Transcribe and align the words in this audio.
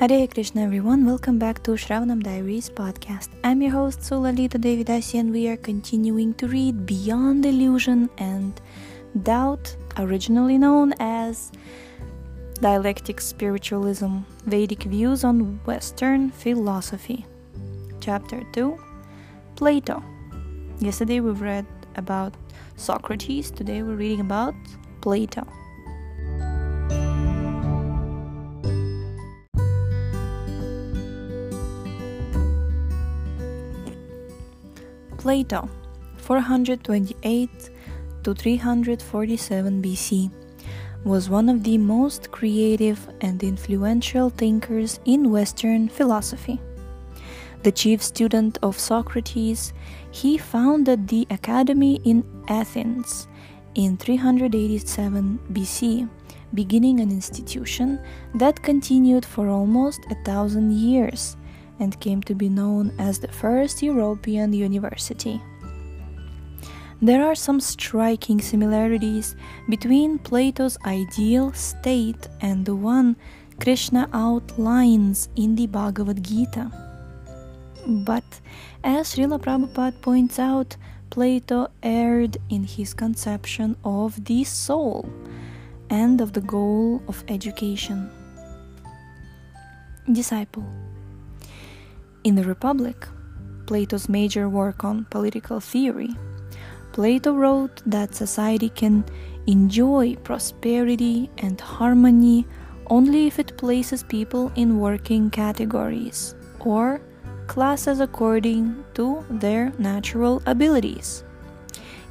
Hare 0.00 0.26
Krishna, 0.26 0.62
everyone. 0.62 1.04
Welcome 1.04 1.38
back 1.38 1.62
to 1.64 1.72
Shravanam 1.72 2.22
Diaries 2.22 2.70
podcast. 2.70 3.28
I'm 3.44 3.60
your 3.60 3.72
host 3.72 4.00
Sulalita 4.00 4.58
Devidasi, 4.58 5.20
and 5.20 5.30
we 5.30 5.46
are 5.46 5.58
continuing 5.58 6.32
to 6.40 6.48
read 6.48 6.86
Beyond 6.86 7.44
Illusion 7.44 8.08
and 8.16 8.58
Doubt, 9.24 9.76
originally 9.98 10.56
known 10.56 10.94
as 11.00 11.52
Dialectic 12.62 13.20
Spiritualism 13.20 14.20
Vedic 14.46 14.84
Views 14.84 15.22
on 15.22 15.60
Western 15.66 16.30
Philosophy. 16.30 17.26
Chapter 18.00 18.42
2 18.52 18.78
Plato. 19.56 20.02
Yesterday 20.78 21.20
we've 21.20 21.42
read 21.42 21.66
about 21.96 22.34
Socrates, 22.76 23.50
today 23.50 23.82
we're 23.82 23.96
reading 23.96 24.20
about 24.20 24.54
Plato. 25.02 25.46
Plato, 35.30 35.68
428 36.16 37.70
to 38.24 38.34
347 38.34 39.80
BC, 39.80 40.28
was 41.04 41.30
one 41.30 41.48
of 41.48 41.62
the 41.62 41.78
most 41.78 42.32
creative 42.32 43.08
and 43.20 43.40
influential 43.44 44.30
thinkers 44.30 44.98
in 45.04 45.30
Western 45.30 45.88
philosophy. 45.88 46.60
The 47.62 47.70
chief 47.70 48.02
student 48.02 48.58
of 48.64 48.76
Socrates, 48.76 49.72
he 50.10 50.36
founded 50.36 51.06
the 51.06 51.28
Academy 51.30 52.00
in 52.04 52.24
Athens 52.48 53.28
in 53.76 53.96
387 53.98 55.38
BC, 55.52 56.10
beginning 56.54 56.98
an 56.98 57.12
institution 57.12 58.00
that 58.34 58.60
continued 58.64 59.24
for 59.24 59.48
almost 59.48 60.00
a 60.10 60.16
thousand 60.24 60.72
years 60.72 61.36
and 61.80 61.98
came 61.98 62.22
to 62.22 62.34
be 62.34 62.48
known 62.48 62.92
as 62.98 63.18
the 63.18 63.32
first 63.32 63.82
European 63.82 64.52
university. 64.52 65.42
There 67.02 67.24
are 67.24 67.34
some 67.34 67.60
striking 67.60 68.40
similarities 68.42 69.34
between 69.70 70.18
Plato's 70.18 70.76
ideal 70.84 71.52
state 71.54 72.28
and 72.42 72.66
the 72.66 72.76
one 72.76 73.16
Krishna 73.58 74.08
outlines 74.12 75.30
in 75.34 75.56
the 75.56 75.66
Bhagavad 75.66 76.22
Gita. 76.22 76.70
But 77.86 78.40
as 78.84 79.14
Srila 79.14 79.40
Prabhupada 79.40 80.00
points 80.02 80.38
out, 80.38 80.76
Plato 81.08 81.68
erred 81.82 82.36
in 82.50 82.64
his 82.64 82.94
conception 82.94 83.76
of 83.82 84.22
the 84.26 84.44
soul 84.44 85.08
and 85.88 86.20
of 86.20 86.34
the 86.34 86.40
goal 86.42 87.02
of 87.08 87.24
education. 87.28 88.10
Disciple 90.12 90.64
in 92.24 92.34
the 92.34 92.44
Republic, 92.44 93.08
Plato's 93.66 94.08
major 94.08 94.48
work 94.48 94.84
on 94.84 95.06
political 95.10 95.60
theory, 95.60 96.10
Plato 96.92 97.32
wrote 97.32 97.82
that 97.86 98.14
society 98.14 98.68
can 98.68 99.04
enjoy 99.46 100.16
prosperity 100.16 101.30
and 101.38 101.60
harmony 101.60 102.46
only 102.88 103.26
if 103.26 103.38
it 103.38 103.56
places 103.56 104.02
people 104.02 104.52
in 104.56 104.80
working 104.80 105.30
categories 105.30 106.34
or 106.58 107.00
classes 107.46 108.00
according 108.00 108.84
to 108.94 109.24
their 109.30 109.72
natural 109.78 110.42
abilities. 110.46 111.24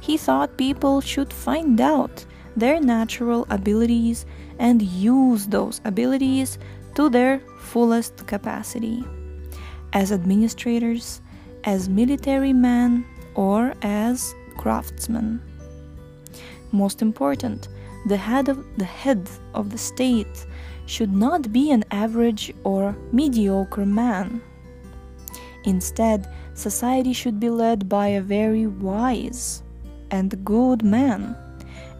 He 0.00 0.16
thought 0.16 0.56
people 0.56 1.00
should 1.00 1.32
find 1.32 1.80
out 1.80 2.24
their 2.56 2.80
natural 2.80 3.46
abilities 3.50 4.26
and 4.58 4.82
use 4.82 5.46
those 5.46 5.80
abilities 5.84 6.58
to 6.94 7.08
their 7.10 7.40
fullest 7.58 8.26
capacity 8.26 9.04
as 9.92 10.12
administrators, 10.12 11.20
as 11.64 11.88
military 11.88 12.52
men, 12.52 13.04
or 13.34 13.74
as 13.82 14.34
craftsmen. 14.56 15.40
Most 16.72 17.02
important, 17.02 17.68
the 18.06 18.16
head 18.16 18.48
of 18.48 18.64
the 18.78 18.84
head 18.84 19.28
of 19.54 19.70
the 19.70 19.78
state 19.78 20.46
should 20.86 21.12
not 21.12 21.52
be 21.52 21.70
an 21.70 21.84
average 21.90 22.52
or 22.64 22.96
mediocre 23.12 23.86
man. 23.86 24.40
Instead, 25.64 26.28
society 26.54 27.12
should 27.12 27.38
be 27.38 27.50
led 27.50 27.88
by 27.88 28.08
a 28.08 28.22
very 28.22 28.66
wise 28.66 29.62
and 30.10 30.44
good 30.44 30.82
man, 30.82 31.36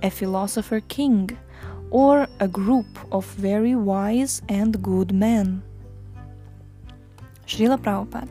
a 0.02 0.10
philosopher 0.10 0.80
king, 0.80 1.36
or 1.90 2.26
a 2.40 2.48
group 2.48 2.86
of 3.12 3.26
very 3.26 3.74
wise 3.74 4.42
and 4.48 4.82
good 4.82 5.12
men. 5.12 5.62
Srila 7.50 7.78
Prabhupada. 7.82 8.30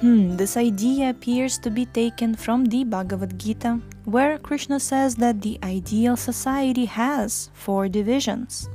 Hmm, 0.00 0.36
this 0.36 0.56
idea 0.56 1.10
appears 1.10 1.56
to 1.58 1.70
be 1.70 1.86
taken 1.86 2.34
from 2.34 2.66
the 2.66 2.84
Bhagavad 2.84 3.38
Gita, 3.38 3.80
where 4.04 4.38
Krishna 4.38 4.78
says 4.78 5.16
that 5.16 5.40
the 5.40 5.58
ideal 5.64 6.16
society 6.16 6.84
has 6.84 7.48
four 7.54 7.88
divisions 7.88 8.68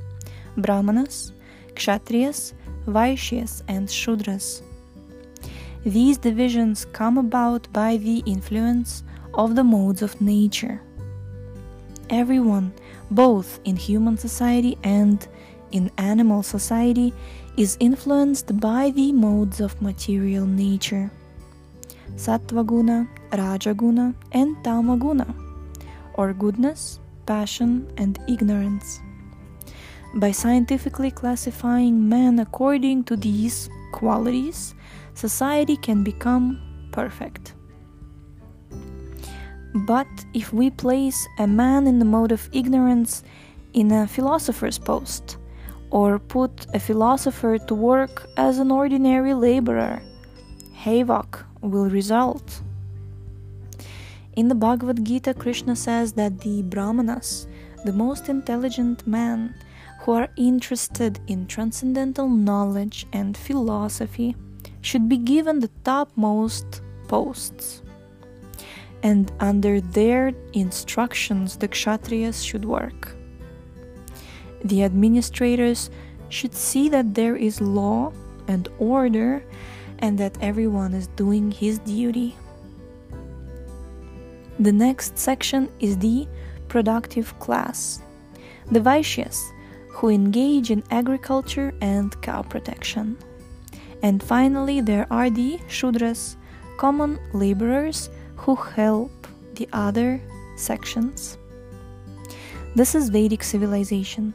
Brahmanas, 0.56 1.32
Kshatriyas, 1.74 2.52
Vaishyas, 2.86 3.62
and 3.68 3.88
Shudras. 3.88 4.62
These 5.84 6.18
divisions 6.18 6.84
come 6.84 7.16
about 7.16 7.72
by 7.72 7.96
the 7.96 8.22
influence 8.26 9.04
of 9.34 9.54
the 9.54 9.64
modes 9.64 10.02
of 10.02 10.20
nature. 10.20 10.82
Everyone, 12.10 12.72
both 13.10 13.60
in 13.64 13.76
human 13.76 14.18
society 14.18 14.76
and 14.82 15.26
in 15.70 15.90
animal 15.96 16.42
society, 16.42 17.12
is 17.56 17.76
influenced 17.78 18.58
by 18.58 18.90
the 18.90 19.12
modes 19.12 19.60
of 19.60 19.80
material 19.80 20.46
nature 20.46 21.10
Sattvaguna, 22.16 23.08
Rajaguna, 23.30 24.14
and 24.32 24.56
Tamaguna, 24.64 25.34
or 26.14 26.32
goodness, 26.32 27.00
passion, 27.26 27.90
and 27.96 28.18
ignorance. 28.28 29.00
By 30.16 30.30
scientifically 30.30 31.10
classifying 31.10 32.08
men 32.08 32.38
according 32.38 33.04
to 33.04 33.16
these 33.16 33.68
qualities, 33.92 34.74
society 35.14 35.76
can 35.76 36.04
become 36.04 36.60
perfect. 36.92 37.54
But 39.74 40.06
if 40.34 40.52
we 40.52 40.70
place 40.70 41.26
a 41.38 41.48
man 41.48 41.88
in 41.88 41.98
the 41.98 42.04
mode 42.04 42.30
of 42.30 42.48
ignorance 42.52 43.24
in 43.72 43.90
a 43.90 44.06
philosopher's 44.06 44.78
post, 44.78 45.36
or 45.94 46.18
put 46.18 46.66
a 46.74 46.80
philosopher 46.80 47.56
to 47.56 47.72
work 47.72 48.26
as 48.36 48.58
an 48.58 48.72
ordinary 48.72 49.32
laborer, 49.32 50.02
havoc 50.74 51.46
will 51.60 51.88
result. 51.88 52.60
In 54.34 54.48
the 54.48 54.56
Bhagavad 54.56 55.04
Gita, 55.04 55.32
Krishna 55.32 55.76
says 55.76 56.14
that 56.14 56.40
the 56.40 56.62
Brahmanas, 56.62 57.46
the 57.84 57.92
most 57.92 58.28
intelligent 58.28 59.06
men 59.06 59.54
who 60.00 60.10
are 60.10 60.28
interested 60.36 61.20
in 61.28 61.46
transcendental 61.46 62.28
knowledge 62.28 63.06
and 63.12 63.36
philosophy, 63.36 64.34
should 64.80 65.08
be 65.08 65.16
given 65.16 65.60
the 65.60 65.70
topmost 65.84 66.82
posts. 67.06 67.82
And 69.04 69.30
under 69.38 69.80
their 69.80 70.32
instructions, 70.54 71.56
the 71.56 71.68
Kshatriyas 71.68 72.44
should 72.44 72.64
work. 72.64 73.14
The 74.64 74.82
administrators 74.82 75.90
should 76.30 76.54
see 76.54 76.88
that 76.88 77.14
there 77.14 77.36
is 77.36 77.60
law 77.60 78.12
and 78.48 78.68
order 78.78 79.44
and 79.98 80.18
that 80.18 80.36
everyone 80.40 80.94
is 80.94 81.06
doing 81.08 81.50
his 81.50 81.78
duty. 81.80 82.34
The 84.58 84.72
next 84.72 85.18
section 85.18 85.68
is 85.80 85.98
the 85.98 86.26
productive 86.68 87.38
class, 87.40 88.00
the 88.70 88.80
Vaishyas, 88.80 89.40
who 89.90 90.08
engage 90.08 90.70
in 90.70 90.82
agriculture 90.90 91.74
and 91.80 92.20
cow 92.22 92.42
protection. 92.42 93.18
And 94.02 94.22
finally, 94.22 94.80
there 94.80 95.06
are 95.10 95.30
the 95.30 95.58
Shudras, 95.68 96.36
common 96.78 97.18
laborers 97.32 98.10
who 98.36 98.54
help 98.54 99.26
the 99.54 99.68
other 99.72 100.20
sections. 100.56 101.38
This 102.74 102.94
is 102.94 103.08
Vedic 103.08 103.44
civilization 103.44 104.34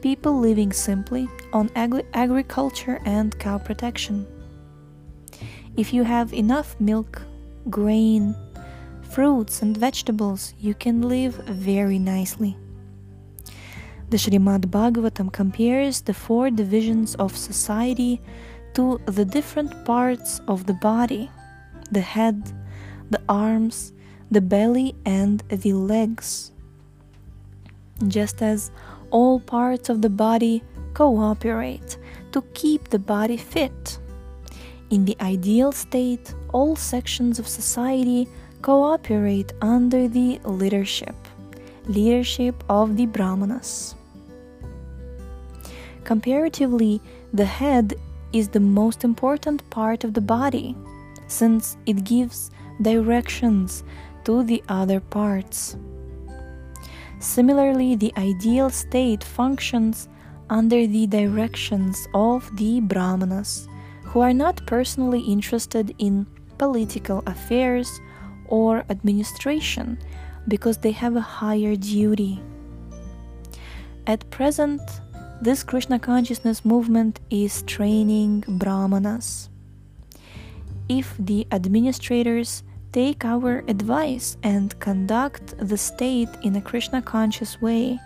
people 0.00 0.38
living 0.38 0.72
simply 0.72 1.28
on 1.52 1.70
agri- 1.74 2.06
agriculture 2.14 3.00
and 3.04 3.38
cow 3.38 3.58
protection. 3.58 4.26
If 5.76 5.92
you 5.92 6.04
have 6.04 6.32
enough 6.32 6.78
milk, 6.80 7.22
grain, 7.68 8.34
fruits, 9.02 9.62
and 9.62 9.76
vegetables, 9.76 10.54
you 10.58 10.74
can 10.74 11.02
live 11.02 11.34
very 11.46 11.98
nicely. 11.98 12.56
The 14.10 14.16
Srimad 14.16 14.66
Bhagavatam 14.66 15.32
compares 15.32 16.00
the 16.00 16.14
four 16.14 16.50
divisions 16.50 17.14
of 17.16 17.36
society 17.36 18.20
to 18.74 19.00
the 19.06 19.24
different 19.24 19.84
parts 19.84 20.40
of 20.46 20.66
the 20.66 20.74
body 20.74 21.30
the 21.90 22.00
head, 22.00 22.52
the 23.10 23.22
arms, 23.28 23.92
the 24.30 24.40
belly, 24.40 24.94
and 25.04 25.42
the 25.48 25.72
legs. 25.72 26.52
Just 28.08 28.42
as 28.42 28.70
all 29.10 29.40
parts 29.40 29.88
of 29.88 30.02
the 30.02 30.10
body 30.10 30.62
cooperate 30.94 31.98
to 32.32 32.42
keep 32.54 32.88
the 32.88 32.98
body 32.98 33.36
fit. 33.36 33.98
In 34.90 35.04
the 35.04 35.16
ideal 35.20 35.72
state, 35.72 36.34
all 36.52 36.76
sections 36.76 37.38
of 37.38 37.48
society 37.48 38.28
cooperate 38.62 39.52
under 39.60 40.08
the 40.08 40.40
leadership 40.44 41.14
leadership 41.86 42.64
of 42.68 42.96
the 42.96 43.06
brahmanas 43.06 43.94
comparatively 46.02 47.00
the 47.32 47.44
head 47.44 47.94
is 48.32 48.48
the 48.48 48.66
most 48.80 49.04
important 49.04 49.68
part 49.70 50.02
of 50.02 50.14
the 50.14 50.20
body 50.20 50.74
since 51.28 51.76
it 51.86 52.02
gives 52.02 52.50
directions 52.82 53.84
to 54.24 54.42
the 54.42 54.62
other 54.68 54.98
parts 55.00 55.76
similarly 57.18 57.96
the 57.96 58.12
ideal 58.16 58.70
state 58.70 59.24
functions 59.24 60.08
under 60.50 60.86
the 60.86 61.06
directions 61.06 62.06
of 62.14 62.48
the 62.56 62.80
brahmanas 62.80 63.68
who 64.04 64.20
are 64.20 64.34
not 64.34 64.64
personally 64.66 65.20
interested 65.20 65.94
in 65.98 66.26
political 66.58 67.22
affairs 67.26 68.00
or 68.46 68.84
administration 68.90 69.98
because 70.48 70.78
they 70.78 70.92
have 70.92 71.16
a 71.16 71.20
higher 71.20 71.74
duty. 71.74 72.40
At 74.06 74.28
present, 74.30 74.80
this 75.42 75.64
Krishna 75.64 75.98
consciousness 75.98 76.64
movement 76.64 77.20
is 77.30 77.62
training 77.62 78.44
brahmanas. 78.46 79.50
If 80.88 81.16
the 81.18 81.46
administrators 81.50 82.62
take 82.96 83.26
our 83.26 83.62
advice 83.68 84.38
and 84.42 84.80
conduct 84.80 85.52
the 85.58 85.76
state 85.76 86.30
in 86.42 86.56
a 86.56 86.62
Krishna 86.62 87.02
conscious 87.02 87.60
way, 87.60 88.00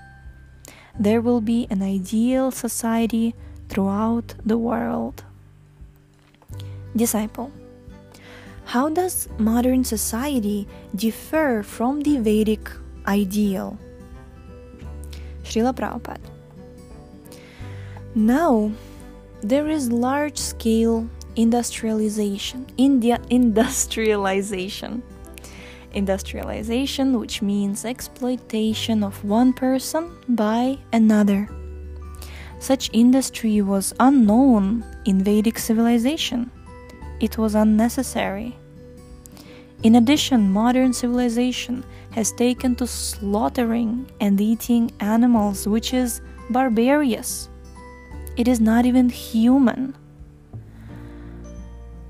there 0.98 1.20
will 1.20 1.40
be 1.40 1.68
an 1.70 1.80
ideal 1.80 2.50
society 2.50 3.32
throughout 3.68 4.34
the 4.44 4.58
world. 4.58 5.22
Disciple 6.96 7.52
how 8.64 8.88
does 8.88 9.28
modern 9.38 9.84
society 9.84 10.66
differ 10.96 11.62
from 11.62 12.00
the 12.00 12.18
Vedic 12.18 12.70
ideal? 13.06 13.78
Srila 15.44 15.72
Prabhupada. 15.74 16.30
Now, 18.14 18.72
there 19.40 19.68
is 19.68 19.90
large 19.90 20.38
scale 20.38 21.08
industrialization. 21.40 22.66
India 22.76 23.20
industrialization. 23.30 25.02
Industrialization, 25.92 27.18
which 27.18 27.42
means 27.42 27.84
exploitation 27.84 29.02
of 29.02 29.24
one 29.24 29.52
person 29.52 30.16
by 30.28 30.78
another. 30.92 31.48
Such 32.60 32.90
industry 32.92 33.62
was 33.62 33.94
unknown 33.98 34.84
in 35.06 35.24
Vedic 35.24 35.58
civilization. 35.58 36.50
It 37.18 37.38
was 37.38 37.54
unnecessary. 37.54 38.56
In 39.82 39.96
addition, 39.96 40.52
modern 40.52 40.92
civilization 40.92 41.84
has 42.12 42.32
taken 42.32 42.76
to 42.76 42.86
slaughtering 42.86 44.10
and 44.20 44.38
eating 44.38 44.90
animals, 45.00 45.66
which 45.66 45.94
is 45.94 46.20
barbarous. 46.50 47.48
It 48.36 48.46
is 48.46 48.60
not 48.60 48.84
even 48.84 49.08
human. 49.08 49.96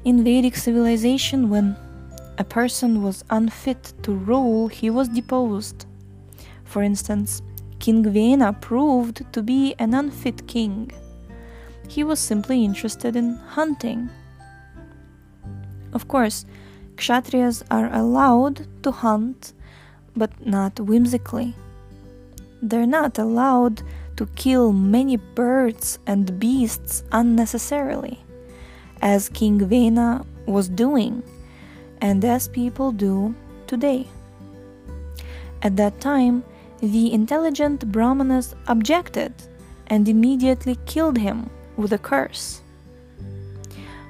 In 0.03 0.25
Vedic 0.25 0.57
civilization, 0.57 1.51
when 1.51 1.77
a 2.39 2.45
person 2.45 3.03
was 3.03 3.23
unfit 3.29 3.93
to 4.03 4.13
rule, 4.13 4.69
he 4.69 4.89
was 4.89 5.09
deposed. 5.09 5.85
For 6.65 6.83
instance, 6.83 7.43
King 7.81 8.11
Vena 8.11 8.55
proved 8.55 9.31
to 9.35 9.43
be 9.43 9.75
an 9.79 9.93
unfit 9.93 10.47
king. 10.47 10.91
He 11.87 12.03
was 12.03 12.19
simply 12.19 12.65
interested 12.65 13.15
in 13.15 13.35
hunting. 13.35 14.09
Of 15.93 16.09
course, 16.09 16.47
Kshatriyas 16.97 17.63
are 17.71 17.93
allowed 17.93 18.67
to 18.85 18.91
hunt, 18.91 19.53
but 20.17 20.31
not 20.47 20.81
whimsically. 20.81 21.55
They're 22.63 22.87
not 22.87 23.19
allowed 23.19 23.83
to 24.17 24.27
kill 24.37 24.73
many 24.73 25.17
birds 25.17 25.99
and 26.07 26.39
beasts 26.39 27.03
unnecessarily, 27.13 28.25
as 29.03 29.29
King 29.29 29.67
Vena 29.67 30.25
was 30.47 30.69
doing, 30.69 31.23
and 32.01 32.25
as 32.25 32.49
people 32.49 32.93
do 32.93 33.35
today. 33.67 34.07
At 35.63 35.77
that 35.77 36.01
time, 36.01 36.45
the 36.81 37.13
intelligent 37.13 37.93
Brahmanas 37.93 38.55
objected 38.67 39.33
and 39.89 40.09
immediately 40.09 40.79
killed 40.87 41.19
him 41.19 41.51
with 41.77 41.93
a 41.93 41.99
curse. 41.99 42.63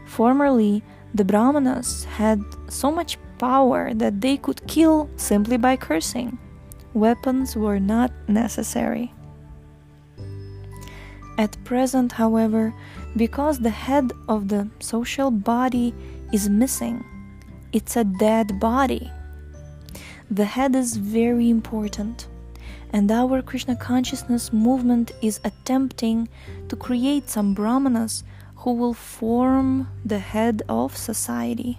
Formerly, 0.06 0.82
the 1.14 1.24
Brahmanas 1.24 2.04
had 2.04 2.40
so 2.68 2.92
much 2.92 3.18
power 3.38 3.94
that 3.94 4.20
they 4.20 4.36
could 4.36 4.64
kill 4.66 5.08
simply 5.16 5.56
by 5.56 5.76
cursing. 5.76 6.38
Weapons 6.94 7.56
were 7.56 7.80
not 7.80 8.12
necessary. 8.28 9.12
At 11.38 11.56
present, 11.64 12.12
however, 12.12 12.74
because 13.16 13.58
the 13.58 13.70
head 13.70 14.12
of 14.28 14.48
the 14.48 14.68
social 14.78 15.30
body 15.30 15.94
is 16.32 16.48
missing, 16.48 17.04
it's 17.72 17.96
a 17.96 18.04
dead 18.04 18.60
body. 18.60 19.10
The 20.30 20.44
head 20.44 20.76
is 20.76 20.96
very 20.96 21.50
important, 21.50 22.28
and 22.92 23.10
our 23.10 23.42
Krishna 23.42 23.76
consciousness 23.76 24.52
movement 24.52 25.12
is 25.22 25.40
attempting 25.44 26.28
to 26.68 26.76
create 26.76 27.28
some 27.28 27.54
brahmanas 27.54 28.22
who 28.56 28.74
will 28.74 28.94
form 28.94 29.88
the 30.04 30.18
head 30.18 30.62
of 30.68 30.96
society. 30.96 31.78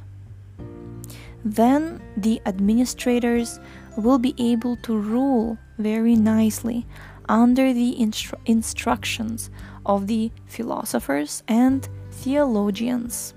Then 1.46 2.02
the 2.18 2.42
administrators 2.46 3.60
will 3.98 4.20
be 4.20 4.36
able 4.38 4.76
to 4.78 4.98
rule 4.98 5.58
very 5.78 6.16
nicely 6.16 6.86
under 7.28 7.74
the 7.74 7.96
instru- 8.00 8.40
instructions 8.46 9.50
of 9.86 10.08
the 10.08 10.32
philosophers 10.46 11.44
and 11.48 11.88
theologians. 12.12 13.34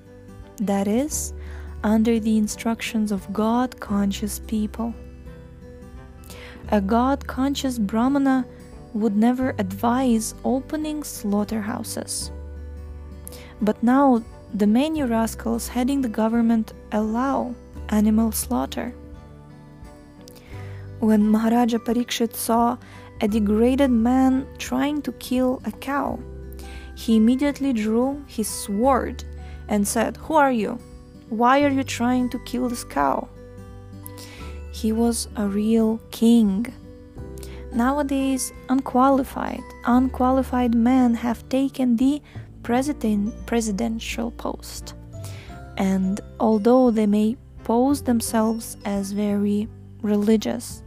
That 0.57 0.87
is, 0.87 1.33
under 1.83 2.21
the 2.21 2.39
instructions 2.39 3.13
of 3.13 3.33
God 3.33 3.79
conscious 3.81 4.39
people. 4.39 4.95
A 6.71 6.81
God 6.81 7.27
conscious 7.27 7.79
Brahmana 7.79 8.47
would 8.95 9.17
never 9.17 9.55
advise 9.59 10.35
opening 10.45 11.03
slaughterhouses 11.03 12.31
but 13.61 13.83
now 13.83 14.23
the 14.53 14.67
many 14.67 15.03
rascals 15.03 15.69
heading 15.69 16.01
the 16.01 16.09
government 16.09 16.73
allow 16.93 17.55
animal 17.89 18.33
slaughter. 18.33 18.95
When 21.01 21.29
Maharaja 21.29 21.79
Parikshit 21.79 22.35
saw 22.35 22.77
a 23.21 23.29
degraded 23.29 23.91
man 23.91 24.47
trying 24.59 25.03
to 25.03 25.13
kill 25.13 25.61
a 25.65 25.73
cow, 25.73 26.19
he 26.97 27.17
immediately 27.17 27.73
drew 27.73 28.25
his 28.27 28.49
sword 28.49 29.25
and 29.69 29.87
said, 29.87 30.17
Who 30.19 30.35
are 30.35 30.53
you? 30.53 30.79
Why 31.29 31.63
are 31.63 31.71
you 31.71 31.85
trying 31.85 32.29
to 32.31 32.39
kill 32.41 32.69
this 32.69 32.85
cow? 32.85 33.29
He 34.73 34.93
was 34.93 35.29
a 35.37 35.47
real 35.47 36.01
king. 36.11 36.67
Nowadays, 37.73 38.53
unqualified, 38.69 39.63
unqualified 39.85 40.75
men 40.75 41.15
have 41.15 41.49
taken 41.49 41.97
the 41.97 42.23
president, 42.63 43.35
presidential 43.47 44.31
post. 44.33 44.95
And 45.77 46.21
although 46.39 46.91
they 46.91 47.07
may 47.07 47.37
pose 47.65 48.03
themselves 48.03 48.77
as 48.85 49.13
very 49.13 49.69
religious, 50.03 50.83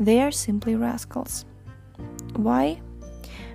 they 0.00 0.20
are 0.22 0.30
simply 0.30 0.76
rascals. 0.76 1.44
Why? 2.34 2.80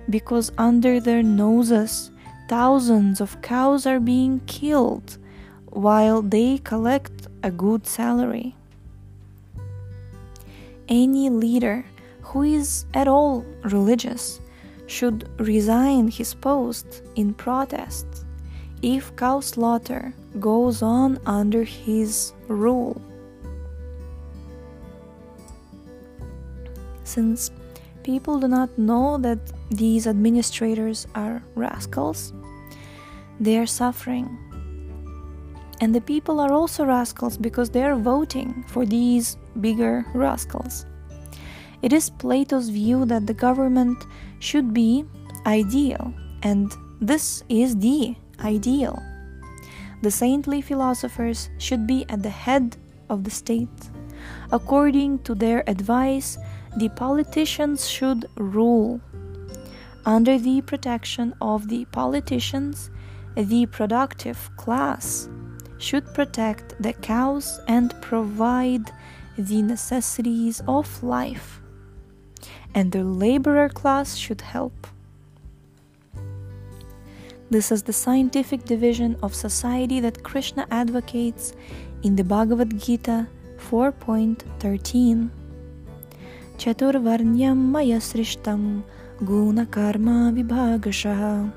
Because 0.08 0.50
under 0.56 1.00
their 1.00 1.22
noses, 1.22 2.10
thousands 2.48 3.20
of 3.20 3.40
cows 3.42 3.86
are 3.86 4.00
being 4.00 4.40
killed 4.46 5.18
while 5.66 6.22
they 6.22 6.58
collect 6.58 7.28
a 7.42 7.50
good 7.50 7.86
salary. 7.86 8.56
Any 10.88 11.28
leader 11.28 11.84
who 12.22 12.42
is 12.42 12.86
at 12.94 13.06
all 13.06 13.44
religious 13.64 14.40
should 14.86 15.28
resign 15.38 16.08
his 16.08 16.32
post 16.32 17.02
in 17.14 17.34
protest 17.34 18.06
if 18.80 19.14
cow 19.16 19.40
slaughter 19.40 20.14
goes 20.40 20.82
on 20.82 21.18
under 21.26 21.64
his 21.64 22.32
rule. 22.48 23.00
Since 27.04 27.50
people 28.08 28.40
do 28.40 28.48
not 28.48 28.70
know 28.78 29.18
that 29.18 29.38
these 29.68 30.06
administrators 30.06 31.06
are 31.14 31.42
rascals, 31.56 32.32
they 33.38 33.58
are 33.58 33.66
suffering. 33.66 34.26
And 35.82 35.94
the 35.94 36.00
people 36.00 36.40
are 36.40 36.50
also 36.50 36.86
rascals 36.86 37.36
because 37.36 37.68
they 37.68 37.82
are 37.82 37.96
voting 37.96 38.64
for 38.66 38.86
these 38.86 39.36
bigger 39.60 40.06
rascals. 40.14 40.86
It 41.82 41.92
is 41.92 42.08
Plato's 42.08 42.70
view 42.70 43.04
that 43.04 43.26
the 43.26 43.34
government 43.34 43.98
should 44.38 44.72
be 44.72 45.04
ideal, 45.44 46.14
and 46.42 46.72
this 47.02 47.44
is 47.50 47.76
the 47.76 48.16
ideal. 48.40 48.96
The 50.00 50.10
saintly 50.10 50.62
philosophers 50.62 51.50
should 51.58 51.86
be 51.86 52.06
at 52.08 52.22
the 52.22 52.30
head 52.46 52.78
of 53.10 53.22
the 53.24 53.30
state. 53.30 53.78
According 54.50 55.18
to 55.24 55.34
their 55.34 55.62
advice, 55.68 56.38
the 56.76 56.88
politicians 56.90 57.88
should 57.88 58.26
rule. 58.36 59.00
Under 60.04 60.38
the 60.38 60.60
protection 60.62 61.34
of 61.40 61.68
the 61.68 61.84
politicians, 61.86 62.90
the 63.36 63.66
productive 63.66 64.50
class 64.56 65.28
should 65.78 66.12
protect 66.14 66.80
the 66.82 66.92
cows 66.92 67.60
and 67.68 67.94
provide 68.00 68.90
the 69.36 69.62
necessities 69.62 70.60
of 70.66 71.02
life, 71.02 71.60
and 72.74 72.90
the 72.90 73.04
laborer 73.04 73.68
class 73.68 74.16
should 74.16 74.40
help. 74.40 74.86
This 77.50 77.72
is 77.72 77.82
the 77.82 77.92
scientific 77.92 78.64
division 78.64 79.16
of 79.22 79.34
society 79.34 80.00
that 80.00 80.22
Krishna 80.22 80.66
advocates 80.70 81.52
in 82.02 82.16
the 82.16 82.24
Bhagavad 82.24 82.78
Gita 82.78 83.26
4.13. 83.70 85.30
Maya 86.58 88.00
srishtam 88.00 88.82
guna 89.24 89.64
karma 89.66 90.32
vibhagashaha. 90.34 91.52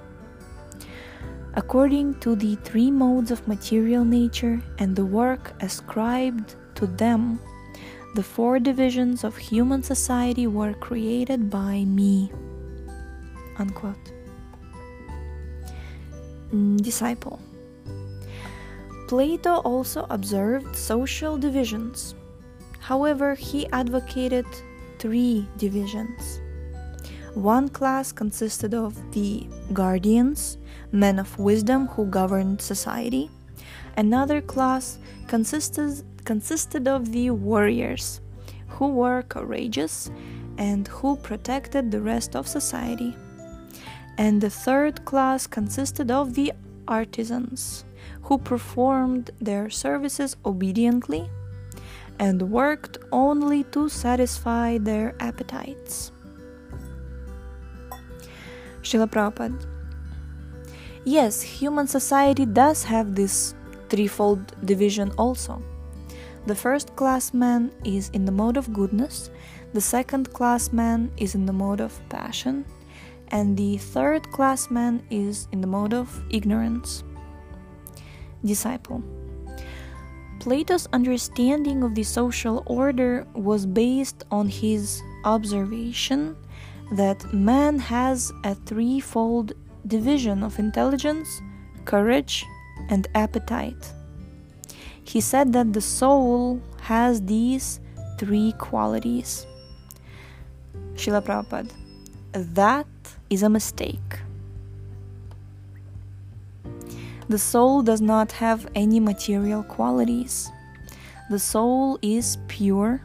According 1.55 2.19
to 2.19 2.35
the 2.35 2.55
three 2.63 2.91
modes 2.91 3.31
of 3.31 3.47
material 3.47 4.05
nature 4.05 4.61
and 4.77 4.95
the 4.95 5.03
work 5.03 5.53
ascribed 5.59 6.55
to 6.75 6.85
them, 6.85 7.39
the 8.13 8.21
four 8.21 8.59
divisions 8.59 9.23
of 9.23 9.35
human 9.35 9.81
society 9.81 10.45
were 10.45 10.73
created 10.73 11.49
by 11.49 11.83
me. 11.85 12.31
Unquote. 13.57 14.13
Mm, 16.53 16.77
disciple. 16.81 17.39
Plato 19.07 19.55
also 19.65 20.05
observed 20.09 20.75
social 20.75 21.37
divisions. 21.37 22.13
However, 22.79 23.33
he 23.35 23.67
advocated 23.73 24.45
three 25.01 25.45
divisions. 25.57 26.39
One 27.33 27.67
class 27.67 28.13
consisted 28.13 28.73
of 28.73 28.95
the 29.11 29.47
guardians, 29.73 30.57
men 30.93 31.19
of 31.19 31.37
wisdom 31.37 31.87
who 31.87 32.05
governed 32.05 32.61
society. 32.61 33.29
Another 33.97 34.39
class 34.39 34.99
consisted, 35.27 36.05
consisted 36.23 36.87
of 36.87 37.11
the 37.11 37.31
warriors, 37.31 38.21
who 38.67 38.87
were 38.87 39.23
courageous 39.23 40.09
and 40.57 40.87
who 40.87 41.17
protected 41.17 41.91
the 41.91 42.01
rest 42.01 42.35
of 42.35 42.47
society 42.47 43.15
and 44.17 44.41
the 44.41 44.49
third 44.49 45.03
class 45.05 45.47
consisted 45.47 46.11
of 46.11 46.35
the 46.35 46.53
artisans, 46.87 47.85
who 48.23 48.37
performed 48.37 49.31
their 49.39 49.69
services 49.69 50.35
obediently 50.45 51.29
and 52.21 52.39
worked 52.53 52.99
only 53.11 53.63
to 53.73 53.89
satisfy 53.89 54.77
their 54.77 55.15
appetites. 55.19 56.11
Srila 58.83 59.09
Prabhupada. 59.09 59.57
Yes, 61.03 61.41
human 61.41 61.87
society 61.87 62.45
does 62.45 62.83
have 62.83 63.15
this 63.15 63.55
threefold 63.89 64.53
division 64.65 65.11
also. 65.17 65.61
The 66.45 66.53
first 66.53 66.95
class 66.95 67.33
man 67.33 67.71
is 67.83 68.09
in 68.13 68.25
the 68.25 68.31
mode 68.31 68.55
of 68.55 68.71
goodness, 68.71 69.31
the 69.73 69.81
second 69.81 70.31
class 70.31 70.71
man 70.71 71.11
is 71.17 71.33
in 71.33 71.45
the 71.47 71.53
mode 71.53 71.81
of 71.81 71.97
passion, 72.09 72.65
and 73.29 73.57
the 73.57 73.77
third 73.77 74.29
class 74.31 74.69
man 74.69 75.01
is 75.09 75.47
in 75.51 75.61
the 75.61 75.67
mode 75.67 75.93
of 75.93 76.21
ignorance. 76.29 77.03
Disciple. 78.45 79.01
Plato's 80.41 80.87
understanding 80.91 81.83
of 81.83 81.93
the 81.93 82.01
social 82.01 82.63
order 82.65 83.27
was 83.35 83.67
based 83.67 84.23
on 84.31 84.47
his 84.47 84.99
observation 85.23 86.35
that 86.93 87.31
man 87.31 87.77
has 87.77 88.31
a 88.43 88.55
threefold 88.55 89.53
division 89.85 90.41
of 90.41 90.57
intelligence, 90.57 91.43
courage, 91.85 92.43
and 92.89 93.07
appetite. 93.13 93.93
He 95.03 95.21
said 95.21 95.53
that 95.53 95.73
the 95.73 95.81
soul 95.81 96.59
has 96.81 97.21
these 97.21 97.79
three 98.17 98.55
qualities. 98.57 99.45
Srila 100.95 101.21
Prabhupada. 101.23 101.71
That 102.33 102.87
is 103.29 103.43
a 103.43 103.49
mistake. 103.49 104.20
The 107.31 107.39
soul 107.39 107.81
does 107.81 108.01
not 108.01 108.33
have 108.33 108.67
any 108.75 108.99
material 108.99 109.63
qualities. 109.63 110.51
The 111.29 111.39
soul 111.39 111.97
is 112.01 112.37
pure, 112.49 113.03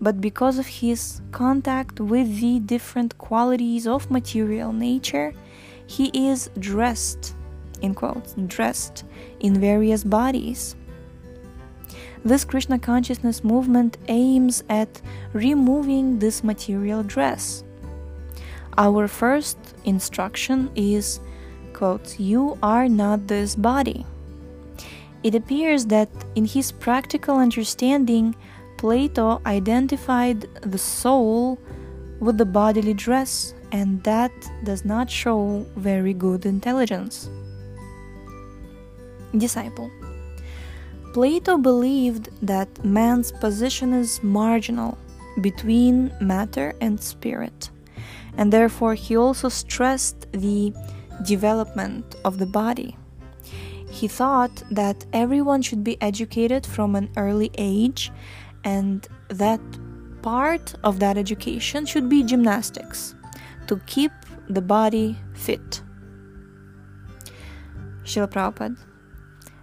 but 0.00 0.20
because 0.20 0.60
of 0.60 0.68
his 0.68 1.20
contact 1.32 1.98
with 1.98 2.40
the 2.40 2.60
different 2.60 3.18
qualities 3.18 3.88
of 3.88 4.08
material 4.08 4.72
nature, 4.72 5.34
he 5.88 6.12
is 6.14 6.48
dressed, 6.60 7.34
in 7.82 7.92
quotes, 7.92 8.34
dressed 8.46 9.02
in 9.40 9.60
various 9.60 10.04
bodies. 10.04 10.76
This 12.24 12.44
Krishna 12.44 12.78
consciousness 12.78 13.42
movement 13.42 13.98
aims 14.06 14.62
at 14.68 15.02
removing 15.32 16.20
this 16.20 16.44
material 16.44 17.02
dress 17.02 17.64
our 18.78 19.08
first 19.08 19.58
instruction 19.84 20.70
is 20.74 21.20
quote, 21.80 22.20
You 22.20 22.58
are 22.62 22.88
not 22.90 23.26
this 23.26 23.56
body. 23.56 24.04
It 25.22 25.34
appears 25.34 25.86
that 25.86 26.10
in 26.34 26.44
his 26.44 26.72
practical 26.72 27.36
understanding, 27.38 28.34
Plato 28.76 29.40
identified 29.46 30.40
the 30.60 30.78
soul 30.78 31.58
with 32.20 32.36
the 32.36 32.44
bodily 32.44 32.92
dress, 32.92 33.54
and 33.72 34.02
that 34.04 34.32
does 34.62 34.84
not 34.84 35.10
show 35.10 35.64
very 35.76 36.12
good 36.12 36.44
intelligence. 36.44 37.30
Disciple 39.44 39.90
Plato 41.14 41.56
believed 41.56 42.28
that 42.42 42.68
man's 42.84 43.32
position 43.32 43.94
is 43.94 44.22
marginal 44.22 44.98
between 45.40 46.12
matter 46.20 46.74
and 46.80 47.00
spirit 47.00 47.70
and 48.36 48.52
therefore 48.52 48.94
he 48.94 49.16
also 49.16 49.48
stressed 49.48 50.20
the 50.32 50.72
development 51.22 52.16
of 52.24 52.38
the 52.38 52.46
body. 52.46 52.96
He 53.90 54.08
thought 54.08 54.62
that 54.70 55.04
everyone 55.12 55.62
should 55.62 55.82
be 55.82 56.00
educated 56.00 56.64
from 56.64 56.94
an 56.94 57.10
early 57.16 57.50
age, 57.58 58.12
and 58.64 59.06
that 59.28 59.60
part 60.22 60.74
of 60.84 61.00
that 61.00 61.16
education 61.16 61.86
should 61.86 62.08
be 62.08 62.22
gymnastics 62.22 63.14
to 63.66 63.76
keep 63.86 64.12
the 64.48 64.62
body 64.62 65.18
fit. 65.34 65.82
Srila. 68.04 68.76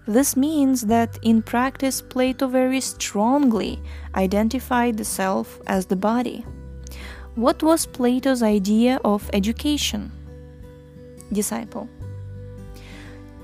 This 0.08 0.38
means 0.38 0.84
that 0.84 1.20
in 1.22 1.42
practice, 1.42 2.02
Plato 2.02 2.48
very 2.48 2.80
strongly 2.80 3.82
identified 4.16 4.98
the 4.98 5.04
self 5.04 5.60
as 5.68 5.86
the 5.86 5.98
body. 5.98 6.46
What 7.36 7.62
was 7.62 7.86
Plato's 7.86 8.42
idea 8.42 9.00
of 9.04 9.30
education? 9.34 10.12
Disciple. 11.32 11.90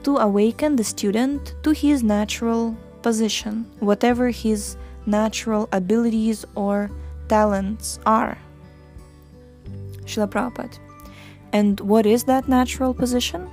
To 0.03 0.17
awaken 0.17 0.75
the 0.75 0.83
student 0.83 1.55
to 1.63 1.71
his 1.71 2.03
natural 2.03 2.75
position, 3.01 3.69
whatever 3.79 4.29
his 4.29 4.75
natural 5.05 5.69
abilities 5.71 6.45
or 6.55 6.89
talents 7.27 7.99
are. 8.05 8.37
Srila 10.05 10.29
Prabhupada. 10.29 10.77
And 11.51 11.79
what 11.79 12.05
is 12.05 12.23
that 12.25 12.47
natural 12.47 12.93
position? 12.93 13.49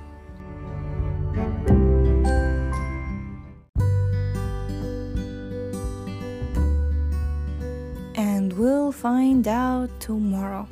And 8.15 8.53
we'll 8.53 8.91
find 8.91 9.47
out 9.47 9.89
tomorrow. 9.99 10.67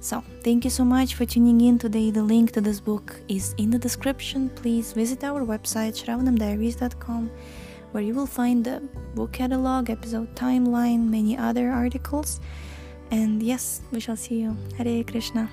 So, 0.00 0.22
thank 0.44 0.62
you 0.62 0.70
so 0.70 0.84
much 0.84 1.14
for 1.14 1.24
tuning 1.24 1.62
in 1.62 1.78
today. 1.78 2.10
The 2.10 2.22
link 2.22 2.52
to 2.52 2.60
this 2.60 2.78
book 2.78 3.16
is 3.28 3.54
in 3.56 3.70
the 3.70 3.78
description. 3.78 4.50
Please 4.50 4.92
visit 4.92 5.24
our 5.24 5.40
website, 5.42 5.96
shravanamdiaries.com, 5.96 7.30
where 7.92 8.02
you 8.02 8.14
will 8.14 8.26
find 8.26 8.62
the 8.62 8.82
book 9.14 9.32
catalog, 9.32 9.88
episode 9.88 10.34
timeline, 10.36 11.08
many 11.08 11.36
other 11.38 11.70
articles. 11.70 12.40
And 13.10 13.42
yes, 13.42 13.80
we 13.90 14.00
shall 14.00 14.16
see 14.16 14.40
you. 14.40 14.56
Hare 14.76 15.02
Krishna. 15.02 15.48